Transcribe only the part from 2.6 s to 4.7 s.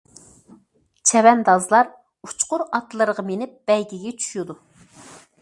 ئاتلىرىغا مىنىپ بەيگىگە چۈشىدۇ.